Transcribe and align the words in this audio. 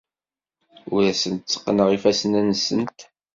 Ur 0.93 1.01
asent-tteqqneɣ 1.11 1.87
ifassen-nsent. 1.91 2.99